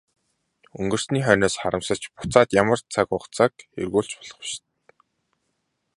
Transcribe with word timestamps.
Өнгөрсний 0.79 1.23
хойноос 1.25 1.55
харамсавч 1.61 2.03
буцаад 2.17 2.49
ямар 2.61 2.79
цаг 2.93 3.05
хугацааг 3.11 3.53
эргүүлж 3.81 4.11
болох 4.17 4.37
биш. 4.41 4.53